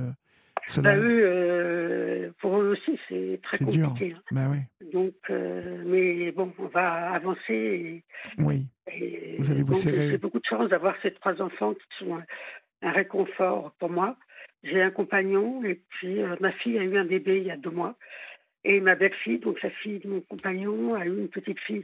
bah, 0.78 0.96
eux, 0.96 2.34
pour 2.40 2.58
eux 2.58 2.70
aussi, 2.72 2.98
c'est 3.10 3.38
très 3.44 3.58
compliqué. 3.58 4.10
Dur. 4.10 4.18
Hein. 4.18 4.22
Bah, 4.32 4.48
oui. 4.50 4.90
Donc, 4.94 5.14
mais 5.30 6.32
bon, 6.32 6.54
on 6.58 6.68
va 6.68 7.12
avancer. 7.12 8.04
oui. 8.40 8.68
vous 9.40 9.52
allez 9.52 9.64
vous 9.64 9.74
serrer. 9.74 10.12
J'ai 10.12 10.18
beaucoup 10.18 10.40
de 10.40 10.46
chance 10.46 10.70
d'avoir 10.70 10.96
ces 11.02 11.14
trois 11.16 11.42
enfants 11.42 11.74
qui 11.74 12.06
sont 12.06 12.18
un 12.82 12.92
réconfort 12.92 13.74
pour 13.80 13.90
moi. 13.90 14.16
J'ai 14.64 14.82
un 14.82 14.92
compagnon 14.92 15.64
et 15.64 15.76
puis 15.76 16.22
euh, 16.22 16.36
ma 16.40 16.52
fille 16.54 16.78
a 16.78 16.84
eu 16.84 16.98
un 16.98 17.06
bébé 17.06 17.40
il 17.40 17.48
y 17.48 17.52
a 17.52 17.58
deux 17.58 17.70
mois. 17.70 17.98
Et 18.64 18.80
ma 18.80 18.96
belle-fille, 18.96 19.40
donc 19.40 19.62
la 19.62 19.70
fille 19.70 20.00
de 20.00 20.08
mon 20.08 20.22
compagnon, 20.22 20.96
a 20.96 21.06
eu 21.06 21.20
une 21.20 21.28
petite 21.28 21.60
fille. 21.60 21.84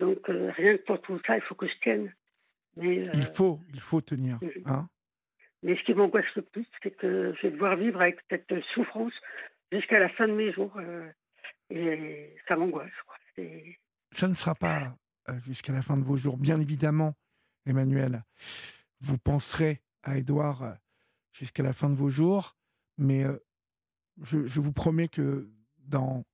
Donc 0.00 0.28
euh, 0.28 0.50
rien 0.56 0.76
que 0.76 0.82
pour 0.82 1.00
tout 1.00 1.20
ça, 1.24 1.36
il 1.36 1.42
faut 1.42 1.54
que 1.54 1.68
je 1.68 1.78
tienne. 1.80 2.12
Mais, 2.76 2.96
il 2.96 3.08
euh, 3.08 3.34
faut, 3.34 3.60
il 3.72 3.80
faut 3.80 4.00
tenir. 4.00 4.38
Hein 4.66 4.88
mais 5.62 5.76
ce 5.76 5.82
qui 5.84 5.94
m'angoisse 5.94 6.26
le 6.34 6.42
plus, 6.42 6.66
c'est 6.82 6.90
que 6.90 7.34
je 7.36 7.42
vais 7.42 7.52
devoir 7.52 7.76
vivre 7.76 8.00
avec 8.00 8.18
cette 8.30 8.52
souffrance 8.74 9.12
jusqu'à 9.72 10.00
la 10.00 10.08
fin 10.08 10.26
de 10.26 10.32
mes 10.32 10.52
jours. 10.52 10.72
et 11.70 12.34
ça 12.46 12.56
m'angoisse. 12.56 12.90
Ça 14.12 14.28
ne 14.28 14.34
sera 14.34 14.54
pas 14.54 14.94
jusqu'à 15.44 15.72
la 15.72 15.82
fin 15.82 15.96
de 15.96 16.04
vos 16.04 16.16
jours, 16.16 16.36
bien 16.36 16.60
évidemment, 16.60 17.14
Emmanuel. 17.66 18.22
Vous 19.00 19.18
penserez 19.18 19.80
à 20.02 20.18
Édouard 20.18 20.76
jusqu'à 21.38 21.62
la 21.62 21.72
fin 21.72 21.88
de 21.88 21.94
vos 21.94 22.10
jours. 22.10 22.56
Mais 22.96 23.24
euh, 23.24 23.38
je, 24.22 24.60
vous 24.60 24.72
promets 24.72 25.08
que 25.08 25.48
dans, 25.78 26.24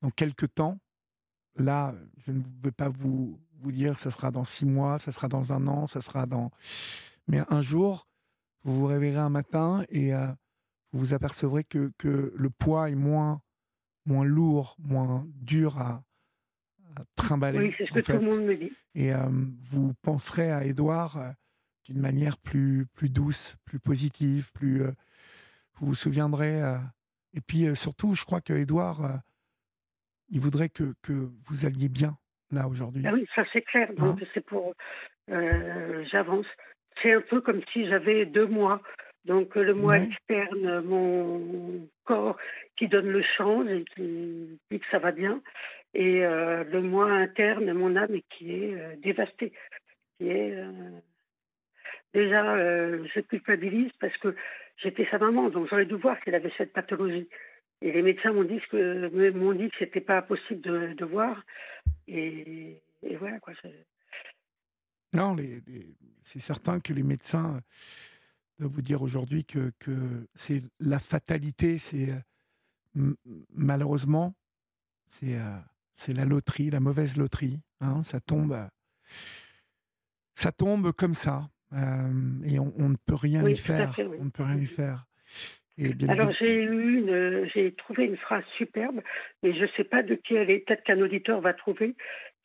dans 0.00 0.10
quelques 0.10 0.52
temps, 0.54 0.78
là, 1.56 1.94
je 2.18 2.32
ne 2.32 2.42
vais 2.62 2.72
pas 2.72 2.88
vous, 2.88 3.38
vous 3.60 3.72
dire 3.72 3.98
ça 3.98 4.10
sera 4.10 4.30
dans 4.30 4.44
six 4.44 4.66
mois, 4.66 4.98
ça 4.98 5.12
sera 5.12 5.28
dans 5.28 5.52
un 5.52 5.66
an, 5.66 5.86
ça 5.86 6.00
sera 6.00 6.26
dans. 6.26 6.50
Mais 7.28 7.42
un 7.50 7.60
jour, 7.60 8.08
vous 8.62 8.80
vous 8.80 8.86
réveillerez 8.86 9.20
un 9.20 9.30
matin 9.30 9.84
et 9.90 10.14
euh, 10.14 10.26
vous 10.92 11.00
vous 11.00 11.14
apercevrez 11.14 11.64
que, 11.64 11.92
que 11.98 12.32
le 12.34 12.50
poids 12.50 12.90
est 12.90 12.94
moins, 12.94 13.42
moins 14.06 14.24
lourd, 14.24 14.76
moins 14.78 15.26
dur 15.34 15.78
à, 15.78 16.02
trimballer. 17.14 17.58
Oui, 17.58 17.74
c'est 17.76 17.86
ce 17.86 17.92
que 17.92 18.00
tout 18.00 18.12
le 18.12 18.20
monde 18.20 18.46
me 18.46 18.56
dit. 18.56 18.72
Et 18.94 19.12
vous 19.70 19.92
penserez 20.00 20.50
à 20.50 20.64
Édouard 20.64 21.34
d'une 21.86 22.00
manière 22.00 22.36
plus, 22.38 22.86
plus 22.94 23.08
douce, 23.08 23.56
plus 23.64 23.78
positive, 23.78 24.50
plus. 24.52 24.82
vous 25.76 25.86
vous 25.88 25.94
souviendrez. 25.94 26.60
et 27.34 27.40
puis 27.40 27.74
surtout, 27.76 28.14
je 28.14 28.24
crois 28.24 28.40
que 28.40 28.52
Édouard, 28.52 29.20
il 30.28 30.40
voudrait 30.40 30.68
que, 30.68 30.94
que 31.02 31.30
vous 31.46 31.64
alliez 31.64 31.88
bien 31.88 32.16
là 32.50 32.68
aujourd'hui. 32.68 33.04
Ah 33.06 33.12
oui, 33.12 33.26
ça 33.34 33.44
c'est 33.52 33.62
clair. 33.62 33.92
Donc 33.94 34.20
hein? 34.20 34.26
c'est 34.34 34.44
pour. 34.44 34.74
J'avance. 35.28 36.46
C'est 37.02 37.12
un 37.12 37.20
peu 37.20 37.40
comme 37.40 37.60
si 37.72 37.86
j'avais 37.88 38.26
deux 38.26 38.46
mois. 38.46 38.82
Donc 39.24 39.54
le 39.54 39.74
mois 39.74 39.98
externe, 39.98 40.80
mon 40.82 41.88
corps 42.04 42.36
qui 42.76 42.88
donne 42.88 43.08
le 43.08 43.22
change 43.36 43.68
et 43.68 43.84
qui 43.94 44.58
dit 44.70 44.80
que 44.80 44.86
ça 44.90 44.98
va 44.98 45.12
bien 45.12 45.40
et 45.96 46.24
euh, 46.24 46.62
le 46.64 46.82
moi 46.82 47.10
interne, 47.10 47.72
mon 47.72 47.96
âme 47.96 48.20
qui 48.30 48.52
est 48.52 48.74
euh, 48.74 48.96
dévastée. 49.02 49.52
Qui 50.18 50.28
est, 50.28 50.52
euh, 50.52 50.90
déjà, 52.16 52.42
je 53.14 53.20
culpabilise 53.20 53.92
parce 54.00 54.16
que 54.18 54.34
j'étais 54.82 55.06
sa 55.10 55.18
maman, 55.18 55.50
donc 55.50 55.68
j'aurais 55.68 55.86
dû 55.86 55.94
voir 55.94 56.18
qu'elle 56.20 56.34
avait 56.34 56.52
cette 56.56 56.72
pathologie. 56.72 57.28
Et 57.82 57.92
les 57.92 58.02
médecins 58.02 58.32
m'ont 58.32 58.44
dit 58.44 58.60
que 58.70 59.30
m'ont 59.30 59.52
dit 59.52 59.68
que 59.70 59.76
c'était 59.78 60.00
pas 60.00 60.22
possible 60.22 60.62
de, 60.96 61.04
voir. 61.04 61.44
Et, 62.08 62.80
voilà 63.18 63.38
quoi. 63.40 63.52
Non, 65.14 65.36
c'est 66.22 66.40
certain 66.40 66.80
que 66.80 66.92
les 66.92 67.02
médecins 67.02 67.60
doivent 68.58 68.72
vous 68.72 68.82
dire 68.82 69.02
aujourd'hui 69.02 69.44
que, 69.44 69.72
c'est 70.34 70.62
la 70.80 70.98
fatalité, 70.98 71.78
c'est 71.78 72.08
malheureusement, 73.54 74.34
c'est 75.06 75.36
c'est 75.96 76.12
la 76.12 76.24
loterie, 76.24 76.70
la 76.70 76.80
mauvaise 76.80 77.16
loterie. 77.16 77.60
Hein, 77.80 78.02
ça 78.02 78.20
tombe, 78.20 78.56
ça 80.34 80.52
tombe 80.52 80.92
comme 80.92 81.14
ça, 81.14 81.48
euh, 81.72 81.78
et 82.44 82.58
on, 82.58 82.88
ne 82.88 82.96
peut 83.06 83.14
rien 83.14 83.44
y 83.44 83.56
faire. 83.56 83.94
On 84.18 84.24
ne 84.24 84.30
peut 84.30 84.42
rien 84.42 84.58
y 84.58 84.66
faire. 84.66 85.06
Alors 86.08 86.32
j'ai 86.38 86.64
eu, 86.64 87.04
j'ai 87.52 87.72
trouvé 87.72 88.04
une 88.04 88.16
phrase 88.16 88.44
superbe, 88.56 89.02
mais 89.42 89.52
je 89.52 89.62
ne 89.62 89.68
sais 89.76 89.84
pas 89.84 90.02
de 90.02 90.14
qui 90.14 90.34
elle 90.34 90.50
est. 90.50 90.60
Peut-être 90.60 90.82
qu'un 90.84 91.00
auditeur 91.00 91.40
va 91.40 91.52
trouver. 91.52 91.94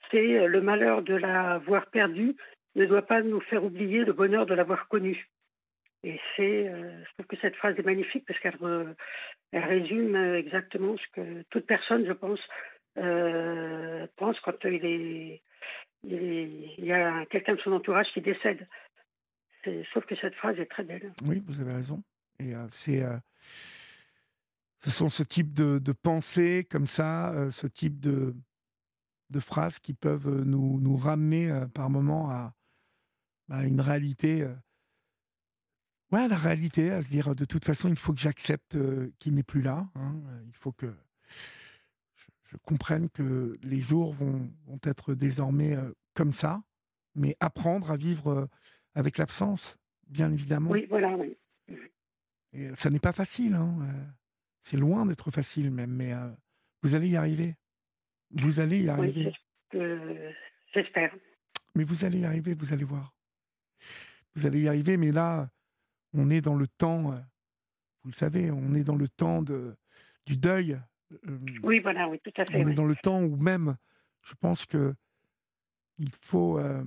C'est 0.10 0.38
euh, 0.38 0.48
le 0.48 0.62
malheur 0.62 1.02
de 1.02 1.16
l'avoir 1.16 1.86
perdu 1.88 2.36
ne 2.76 2.86
doit 2.86 3.04
pas 3.04 3.22
nous 3.22 3.40
faire 3.42 3.64
oublier 3.64 4.04
le 4.04 4.14
bonheur 4.14 4.46
de 4.46 4.54
l'avoir 4.54 4.88
connu. 4.90 5.28
Et 6.04 6.20
c'est, 6.36 6.68
euh, 6.68 6.92
je 7.06 7.14
trouve 7.14 7.28
que 7.28 7.38
cette 7.42 7.56
phrase 7.56 7.78
est 7.78 7.86
magnifique 7.86 8.26
parce 8.28 8.40
qu'elle 8.40 8.58
elle 9.52 9.64
résume 9.64 10.16
exactement 10.36 10.96
ce 10.98 11.22
que 11.22 11.44
toute 11.50 11.66
personne, 11.66 12.06
je 12.06 12.14
pense, 12.14 12.40
euh, 12.98 14.08
pense 14.18 14.40
quand 14.42 14.56
il, 14.66 14.86
est, 14.86 15.42
il, 16.04 16.86
y 16.86 16.92
a 16.92 17.26
quelqu'un 17.28 17.56
de 17.56 17.62
son 17.62 17.74
entourage 17.74 18.08
qui 18.14 18.22
décède. 18.22 18.68
Sauf 19.94 20.06
que 20.06 20.16
cette 20.16 20.36
phrase 20.36 20.58
est 20.60 20.66
très 20.66 20.84
belle. 20.84 21.14
Oui, 21.26 21.42
vous 21.46 21.60
avez 21.62 21.74
raison. 21.74 22.04
Et 22.40 22.56
euh, 22.56 22.66
c'est, 22.70 23.04
euh, 23.04 23.18
ce 24.80 24.90
sont 24.90 25.10
ce 25.10 25.24
type 25.24 25.54
de, 25.54 25.80
de 25.80 25.92
pensées 25.92 26.68
comme 26.70 26.88
ça, 26.88 27.32
euh, 27.32 27.52
ce 27.52 27.68
type 27.68 28.00
de, 28.00 28.36
de 29.30 29.40
phrases 29.40 29.80
qui 29.80 29.94
peuvent 29.94 30.44
nous, 30.44 30.80
nous 30.80 30.98
ramener 30.98 31.54
par 31.74 31.90
moments 31.90 32.30
à, 32.32 32.56
à, 33.50 33.64
une 33.64 33.82
réalité. 33.82 34.48
Ouais, 36.12 36.28
la 36.28 36.36
réalité, 36.36 36.92
à 36.92 37.02
se 37.02 37.10
dire 37.10 37.36
de 37.36 37.46
toute 37.46 37.64
façon, 37.64 37.90
il 37.90 37.96
faut 37.96 38.14
que 38.14 38.20
j'accepte 38.20 38.78
qu'il 39.20 39.36
n'est 39.36 39.44
plus 39.44 39.62
là. 39.62 39.88
Hein, 39.96 40.16
il 40.48 40.56
faut 40.56 40.74
que 40.74 40.94
je 42.44 42.58
comprenne 42.58 43.10
que 43.10 43.58
les 43.62 43.80
jours 43.80 44.14
vont, 44.14 44.52
vont 44.66 44.80
être 44.84 45.14
désormais 45.14 45.78
comme 46.14 46.34
ça, 46.34 46.62
mais 47.16 47.38
apprendre 47.40 47.92
à 47.92 47.98
vivre 47.98 48.50
avec 48.96 49.18
l'absence, 49.18 49.78
bien 50.08 50.32
évidemment. 50.32 50.72
Oui, 50.72 50.86
voilà, 50.90 51.16
oui. 51.16 51.38
Et 52.54 52.76
ça 52.76 52.90
n'est 52.90 53.00
pas 53.00 53.14
facile, 53.14 53.54
hein, 53.54 53.78
euh, 53.82 54.06
c'est 54.62 54.78
loin 54.78 55.06
d'être 55.06 55.32
facile 55.32 55.72
même, 55.72 55.92
mais 55.92 56.14
vous 56.84 56.96
allez 56.96 57.10
y 57.10 57.16
arriver. 57.16 57.56
Vous 58.32 58.60
allez 58.60 58.82
y 58.82 58.90
arriver. 58.90 59.34
J'espère. 60.74 61.16
Mais 61.76 61.84
vous 61.84 62.04
allez 62.04 62.20
y 62.20 62.26
arriver, 62.26 62.54
vous 62.54 62.74
allez 62.74 62.84
voir. 62.84 63.14
Vous 64.36 64.46
allez 64.46 64.62
y 64.62 64.68
arriver, 64.68 64.98
mais 64.98 65.12
là, 65.12 65.50
on 66.14 66.30
est 66.30 66.42
dans 66.42 66.56
le 66.56 66.68
temps, 66.68 67.12
vous 68.04 68.10
le 68.10 68.16
savez, 68.16 68.52
on 68.52 68.74
est 68.74 68.84
dans 68.84 68.98
le 68.98 69.08
temps 69.08 69.42
de, 69.42 69.76
du 70.26 70.36
deuil 70.36 70.80
euh, 71.28 71.40
oui, 71.64 71.80
voilà, 71.80 72.08
oui, 72.08 72.20
tout 72.24 72.32
à 72.38 72.46
fait. 72.46 72.64
On 72.64 72.68
est 72.68 72.74
dans 72.74 72.86
le 72.86 72.96
temps 72.96 73.22
où 73.22 73.36
même, 73.36 73.76
je 74.22 74.34
pense 74.36 74.66
que 74.66 74.96
il 75.98 76.12
faut, 76.22 76.58
euh, 76.58 76.84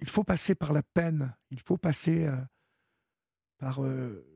il 0.00 0.08
faut 0.08 0.24
passer 0.24 0.54
par 0.54 0.72
la 0.72 0.82
peine, 0.82 1.34
il 1.50 1.60
faut 1.60 1.76
passer 1.76 2.26
euh, 2.26 2.36
par 3.58 3.80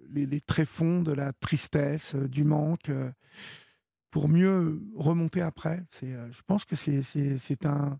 les, 0.09 0.27
les, 0.27 0.41
tréfonds 0.41 1.03
de 1.03 1.13
la 1.13 1.33
tristesse, 1.33 2.15
du 2.15 2.45
manque, 2.45 2.91
pour 4.11 4.29
mieux 4.29 4.81
remonter 4.97 5.43
après. 5.43 5.83
C'est, 5.91 6.13
je 6.33 6.41
pense 6.47 6.65
que 6.65 6.75
c'est, 6.75 7.67
un, 7.67 7.99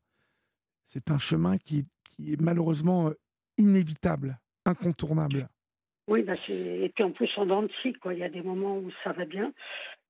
un 1.09 1.19
chemin 1.19 1.59
qui, 1.59 1.87
est 2.19 2.41
malheureusement 2.41 3.11
inévitable, 3.59 4.39
incontournable. 4.65 5.49
Oui, 6.09 6.23
bah 6.23 6.33
et 6.49 6.91
puis 6.95 7.05
en 7.05 7.13
plus 7.13 7.31
en 7.37 7.47
dents 7.47 7.67
quoi. 8.01 8.15
Il 8.15 8.21
y 8.21 8.25
a 8.25 8.29
des 8.29 8.43
moments 8.43 8.79
où 8.79 8.91
ça 9.05 9.13
va 9.13 9.25
bien, 9.25 9.53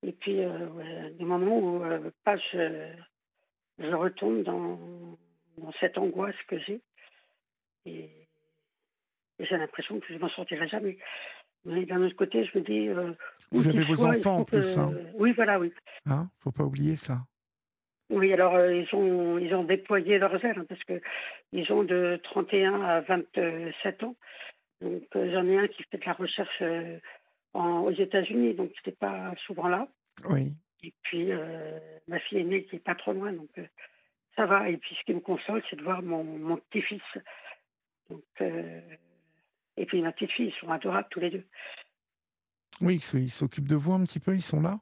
et 0.02 0.12
puis 0.12 0.40
euh, 0.40 1.10
des 1.18 1.24
moments 1.24 1.58
où 1.58 1.84
euh, 1.84 2.10
je, 2.26 2.88
je 3.78 3.94
retombe 3.94 4.42
dans 4.42 5.18
cette 5.78 5.98
angoisse 5.98 6.36
que 6.48 6.58
j'ai, 6.60 6.80
et, 7.86 8.10
j'ai 9.38 9.56
l'impression 9.56 9.98
que 10.00 10.12
je 10.12 10.18
m'en 10.18 10.28
sortirai 10.28 10.68
jamais. 10.68 10.98
Mais 11.64 11.84
d'un 11.86 12.02
autre 12.02 12.16
côté, 12.16 12.44
je 12.44 12.58
me 12.58 12.64
dis. 12.64 12.88
Euh, 12.88 13.12
Vous 13.50 13.68
avez 13.68 13.84
vos 13.84 14.04
enfants 14.04 14.38
en 14.38 14.44
plus, 14.44 14.76
hein 14.76 14.92
Oui, 15.14 15.32
voilà, 15.32 15.58
oui. 15.58 15.72
Hein 16.06 16.28
Faut 16.40 16.52
pas 16.52 16.64
oublier 16.64 16.96
ça. 16.96 17.18
Oui, 18.10 18.32
alors 18.32 18.58
ils 18.68 18.88
ont 18.92 19.38
ils 19.38 19.54
ont 19.54 19.62
déployé 19.62 20.18
leurs 20.18 20.44
ailes 20.44 20.58
hein, 20.58 20.66
parce 20.68 20.82
que 20.82 21.00
ils 21.52 21.72
ont 21.72 21.84
de 21.84 22.20
31 22.24 22.82
à 22.82 23.00
27 23.02 24.02
ans. 24.02 24.16
Donc 24.80 25.04
euh, 25.14 25.30
j'en 25.32 25.46
ai 25.46 25.58
un 25.58 25.68
qui 25.68 25.82
fait 25.84 25.98
de 25.98 26.04
la 26.04 26.12
recherche 26.14 26.62
euh, 26.62 26.98
aux 27.54 27.92
États-Unis, 27.92 28.54
donc 28.54 28.70
n'était 28.70 28.96
pas 28.96 29.34
souvent 29.46 29.68
là. 29.68 29.86
Oui. 30.28 30.52
Et 30.82 30.92
puis 31.02 31.30
euh, 31.30 31.78
ma 32.08 32.18
fille 32.18 32.38
aînée 32.38 32.64
qui 32.64 32.76
est 32.76 32.84
pas 32.84 32.96
trop 32.96 33.12
loin, 33.12 33.32
donc 33.32 33.50
ça 34.34 34.44
va. 34.46 34.68
Et 34.68 34.76
puis 34.76 34.96
ce 34.98 35.04
qui 35.04 35.14
me 35.14 35.20
console, 35.20 35.62
c'est 35.70 35.76
de 35.76 35.84
voir 35.84 36.02
mon, 36.02 36.24
mon 36.24 36.56
petit-fils. 36.56 37.02
Donc 38.10 38.22
et 39.76 39.86
puis 39.86 40.02
ma 40.02 40.12
petite 40.12 40.32
fille, 40.32 40.48
ils 40.48 40.60
sont 40.60 40.70
adorables 40.70 41.08
tous 41.10 41.20
les 41.20 41.30
deux. 41.30 41.44
Oui, 42.80 43.00
ils 43.14 43.30
s'occupent 43.30 43.68
de 43.68 43.76
vous 43.76 43.92
un 43.92 44.04
petit 44.04 44.20
peu, 44.20 44.34
ils 44.34 44.42
sont 44.42 44.60
là? 44.60 44.78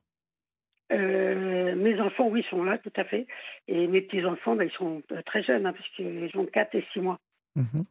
Mes 0.91 2.01
enfants, 2.01 2.29
oui, 2.29 2.45
sont 2.51 2.65
là, 2.65 2.79
tout 2.79 2.93
à 2.97 3.05
fait. 3.05 3.27
Et 3.69 3.87
mes 3.87 4.01
petits-enfants, 4.01 4.57
ben, 4.57 4.65
ils 4.65 4.77
sont 4.77 5.03
très 5.27 5.43
jeunes, 5.43 5.67
hein, 5.67 5.73
parce 5.73 5.89
qu'ils 5.91 6.31
ont 6.35 6.47
4 6.47 6.75
et 6.75 6.85
6 6.93 7.01
mois. 7.01 7.21
Mmh 7.55 7.83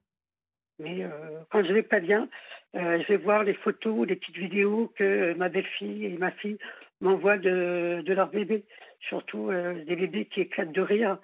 mais 0.79 1.03
euh, 1.03 1.09
quand 1.49 1.63
je 1.63 1.73
vais 1.73 1.83
pas 1.83 1.99
bien, 1.99 2.29
euh, 2.75 3.01
je 3.01 3.07
vais 3.07 3.17
voir 3.17 3.43
les 3.43 3.55
photos, 3.55 4.07
les 4.07 4.15
petites 4.15 4.37
vidéos 4.37 4.93
que 4.95 5.33
ma 5.33 5.49
belle-fille 5.49 6.05
et 6.05 6.17
ma 6.17 6.31
fille 6.31 6.57
m'envoient 7.01 7.37
de, 7.37 8.03
de 8.05 8.13
leurs 8.13 8.29
bébés. 8.29 8.63
Surtout 8.99 9.49
euh, 9.49 9.83
des 9.85 9.95
bébés 9.95 10.25
qui 10.25 10.41
éclatent 10.41 10.71
de 10.71 10.81
rire. 10.81 11.17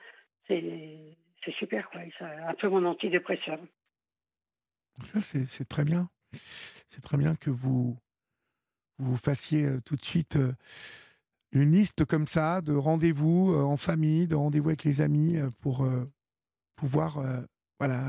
C'est 0.48 1.52
super, 1.58 1.90
quoi. 1.90 2.02
C'est 2.18 2.26
un 2.26 2.54
peu 2.56 2.68
mon 2.68 2.86
antidépresseur. 2.86 3.60
Ça, 5.06 5.22
c'est 5.22 5.68
très 5.68 5.84
bien. 5.84 6.10
C'est 6.88 7.02
très 7.02 7.18
bien 7.18 7.36
que 7.36 7.50
vous 7.50 7.98
vous 9.00 9.18
fassiez 9.18 9.68
tout 9.86 9.96
de 9.96 10.06
suite 10.06 10.38
une 11.52 11.72
liste 11.72 12.06
comme 12.06 12.28
ça 12.28 12.62
de 12.62 12.74
rendez-vous 12.74 13.56
en 13.56 13.78
famille, 13.78 14.28
de 14.28 14.36
rendez-vous 14.36 14.70
avec 14.70 14.84
les 14.84 15.02
amis 15.02 15.38
pour 15.62 15.88
pouvoir 16.76 17.22
voilà, 17.80 18.02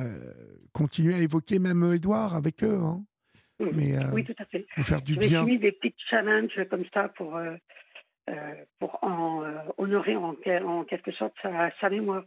continuer 0.73 1.15
à 1.15 1.19
évoquer 1.19 1.59
même 1.59 1.93
Edouard 1.95 2.35
avec 2.35 2.63
eux. 2.63 2.79
Hein. 2.81 3.05
Mmh. 3.61 3.67
Mais, 3.73 3.97
euh, 3.97 4.11
oui, 4.13 4.25
tout 4.25 4.35
à 4.39 4.45
fait. 4.47 4.67
faire 4.79 5.03
du 5.03 5.17
bien. 5.17 5.45
J'ai 5.45 5.53
mis 5.53 5.59
des 5.59 5.73
petits 5.73 5.95
challenges 6.11 6.61
comme 6.71 6.85
ça 6.93 7.09
pour, 7.09 7.37
euh, 7.37 7.55
pour 8.79 8.99
en, 9.03 9.45
honorer 9.79 10.17
en, 10.17 10.35
en, 10.67 10.85
quelque 10.85 11.13
sorte 11.13 11.35
sa, 11.43 11.71
sa 11.81 11.91
mémoire. 11.91 12.25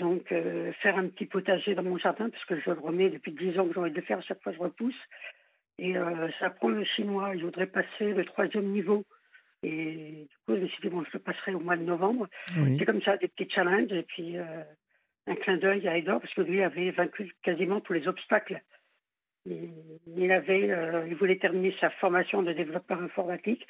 Donc, 0.00 0.28
faire 0.82 0.96
un 0.96 1.08
petit 1.08 1.26
potager 1.26 1.74
dans 1.74 1.82
mon 1.82 1.98
jardin, 1.98 2.28
parce 2.28 2.44
que 2.46 2.58
je 2.58 2.70
le 2.70 2.80
remets 2.80 3.10
depuis 3.10 3.32
10 3.32 3.58
ans 3.58 3.66
que 3.66 3.74
j'ai 3.74 3.80
envie 3.80 3.90
de 3.90 3.96
le 3.96 4.02
faire, 4.02 4.18
à 4.18 4.22
chaque 4.22 4.42
fois 4.42 4.52
je 4.52 4.58
repousse. 4.58 5.00
Et 5.78 5.94
ça 6.38 6.50
prend 6.50 6.68
le 6.68 6.84
chinois. 6.84 7.36
Je 7.36 7.44
voudrais 7.44 7.66
passer 7.66 8.12
le 8.12 8.24
troisième 8.24 8.66
niveau. 8.66 9.04
Et 9.62 10.26
du 10.28 10.36
coup, 10.46 10.56
je 10.56 10.62
me 10.62 10.66
suis 10.68 10.82
dit, 10.82 10.88
bon, 10.88 11.04
je 11.04 11.10
le 11.12 11.18
passerai 11.20 11.54
au 11.54 11.60
mois 11.60 11.76
de 11.76 11.84
novembre. 11.84 12.28
C'est 12.78 12.84
comme 12.84 13.02
ça, 13.02 13.16
des 13.16 13.28
petits 13.28 13.50
challenges. 13.50 13.92
Et 13.92 14.02
puis, 14.02 14.36
un 15.26 15.34
clin 15.36 15.56
d'œil 15.56 15.86
à 15.88 15.96
Edouard, 15.96 16.20
parce 16.20 16.34
que 16.34 16.42
lui 16.42 16.62
avait 16.62 16.90
vaincu 16.90 17.32
quasiment 17.42 17.80
tous 17.80 17.92
les 17.92 18.08
obstacles. 18.08 18.60
Il, 19.46 20.32
avait, 20.32 20.70
euh, 20.70 21.06
il 21.08 21.14
voulait 21.16 21.38
terminer 21.38 21.74
sa 21.80 21.88
formation 21.88 22.42
de 22.42 22.52
développeur 22.52 23.00
informatique 23.02 23.66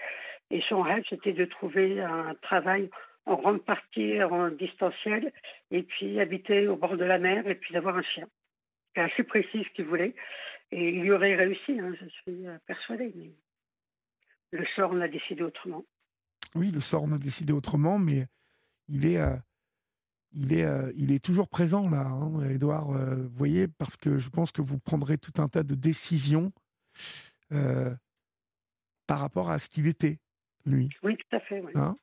et 0.50 0.60
son 0.68 0.82
rêve, 0.82 1.04
c'était 1.08 1.32
de 1.32 1.44
trouver 1.44 2.00
un 2.00 2.34
travail 2.42 2.90
en 3.26 3.36
grande 3.36 3.64
partie 3.64 4.22
en 4.22 4.50
distanciel 4.50 5.32
et 5.70 5.82
puis 5.82 6.20
habiter 6.20 6.66
au 6.68 6.76
bord 6.76 6.96
de 6.96 7.04
la 7.04 7.18
mer 7.18 7.46
et 7.46 7.54
puis 7.54 7.72
d'avoir 7.74 7.96
un 7.96 8.02
chien. 8.02 8.26
C'est 8.94 9.02
assez 9.02 9.22
précis 9.22 9.64
ce 9.64 9.74
qu'il 9.74 9.84
voulait 9.86 10.14
et 10.72 10.88
il 10.90 11.04
y 11.04 11.10
aurait 11.10 11.34
réussi, 11.34 11.78
hein, 11.78 11.94
je 12.00 12.06
suis 12.08 12.46
euh, 12.46 12.58
persuadée. 12.66 13.12
Mais 13.16 14.58
le 14.58 14.66
sort 14.76 14.92
en 14.92 15.00
a 15.00 15.08
décidé 15.08 15.42
autrement. 15.42 15.84
Oui, 16.54 16.70
le 16.70 16.80
sort 16.80 17.04
en 17.04 17.12
a 17.12 17.18
décidé 17.18 17.52
autrement, 17.52 17.98
mais 17.98 18.26
il 18.88 19.06
est, 19.06 19.18
euh, 19.18 19.36
il 20.32 20.52
est, 20.52 20.64
euh, 20.64 20.92
il 20.96 21.12
est 21.12 21.24
toujours 21.24 21.48
présent 21.48 21.88
là, 21.88 22.06
hein, 22.06 22.48
Edouard. 22.48 22.92
vous 22.92 23.36
voyez, 23.36 23.68
parce 23.68 23.96
que 23.96 24.18
je 24.18 24.28
pense 24.28 24.52
que 24.52 24.62
vous 24.62 24.78
prendrez 24.78 25.18
tout 25.18 25.40
un 25.40 25.48
tas 25.48 25.62
de 25.62 25.74
décisions 25.74 26.52
par 29.06 29.18
rapport 29.18 29.50
à 29.50 29.58
ce 29.58 29.68
qu'il 29.68 29.88
était, 29.88 30.20
lui. 30.64 30.88
Oui, 31.02 31.16
tout 31.16 31.36
à 31.36 31.40
fait. 31.40 31.64
Hein? 31.74 31.96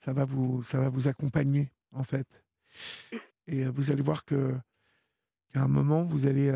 Ça 0.00 0.12
va 0.12 0.24
vous, 0.24 0.62
ça 0.62 0.80
va 0.80 0.88
vous 0.88 1.08
accompagner 1.08 1.70
en 1.92 2.02
fait. 2.02 2.42
Et 3.46 3.64
vous 3.64 3.90
allez 3.90 4.02
voir 4.02 4.24
que 4.24 4.54
qu'à 5.52 5.62
un 5.62 5.68
moment 5.68 6.02
vous 6.02 6.26
allez, 6.26 6.52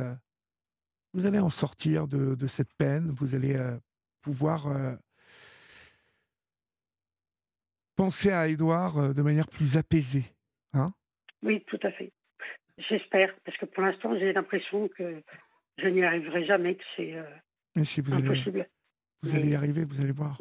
vous 1.12 1.26
allez 1.26 1.38
en 1.38 1.50
sortir 1.50 2.06
de, 2.06 2.34
de 2.34 2.46
cette 2.46 2.72
peine. 2.74 3.10
Vous 3.10 3.34
allez 3.34 3.56
pouvoir 4.22 4.66
penser 7.96 8.30
à 8.30 8.48
Édouard 8.48 9.14
de 9.14 9.22
manière 9.22 9.48
plus 9.48 9.76
apaisée. 9.76 10.24
Hein 10.72 10.92
oui, 11.42 11.62
tout 11.66 11.78
à 11.82 11.92
fait. 11.92 12.12
J'espère, 12.78 13.32
parce 13.44 13.56
que 13.58 13.66
pour 13.66 13.82
l'instant, 13.84 14.18
j'ai 14.18 14.32
l'impression 14.32 14.88
que 14.88 15.22
je 15.78 15.86
n'y 15.88 16.02
arriverai 16.02 16.44
jamais, 16.46 16.76
que 16.76 16.84
c'est 16.96 17.14
impossible. 17.76 18.12
Allez, 18.12 18.68
vous 19.22 19.34
allez 19.34 19.50
y 19.50 19.54
arriver, 19.54 19.84
vous 19.84 20.00
allez 20.00 20.12
voir. 20.12 20.38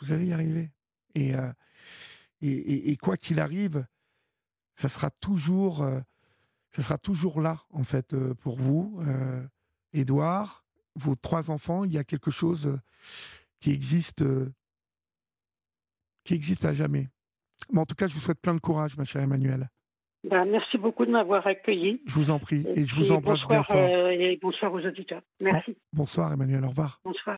Vous 0.00 0.12
allez 0.12 0.26
y 0.26 0.32
arriver. 0.32 0.70
Et, 1.14 1.32
et, 2.42 2.90
et, 2.90 2.96
quoi 2.96 3.16
qu'il 3.16 3.40
arrive, 3.40 3.86
ça 4.74 4.88
sera 4.88 5.10
toujours, 5.10 5.86
ça 6.70 6.82
sera 6.82 6.98
toujours 6.98 7.40
là, 7.40 7.62
en 7.70 7.84
fait, 7.84 8.14
pour 8.34 8.58
vous, 8.58 9.00
Édouard, 9.92 10.64
vos 10.94 11.14
trois 11.14 11.50
enfants. 11.50 11.84
Il 11.84 11.92
y 11.92 11.98
a 11.98 12.04
quelque 12.04 12.30
chose 12.30 12.78
qui 13.60 13.72
existe, 13.72 14.24
qui 16.24 16.34
existe 16.34 16.64
à 16.64 16.72
jamais. 16.72 17.08
Mais 17.72 17.80
en 17.80 17.86
tout 17.86 17.94
cas, 17.94 18.06
je 18.06 18.14
vous 18.14 18.20
souhaite 18.20 18.40
plein 18.40 18.54
de 18.54 18.60
courage, 18.60 18.96
ma 18.96 19.04
chère 19.04 19.22
Emmanuelle. 19.22 19.68
Ben, 20.24 20.44
merci 20.44 20.76
beaucoup 20.76 21.06
de 21.06 21.10
m'avoir 21.10 21.46
accueilli. 21.46 22.02
Je 22.06 22.14
vous 22.14 22.30
en 22.30 22.38
prie 22.38 22.66
et, 22.74 22.84
je 22.84 22.94
vous 22.96 23.12
embrasse 23.12 23.42
bonsoir, 23.42 23.48
bien 23.48 23.62
fort. 23.62 23.76
Euh, 23.76 24.10
et 24.10 24.38
bonsoir 24.42 24.72
aux 24.72 24.80
auditeurs. 24.80 25.22
Merci. 25.40 25.76
bonsoir 25.92 26.32
Emmanuel, 26.32 26.64
au 26.64 26.68
revoir. 26.68 27.00
Bonsoir. 27.04 27.34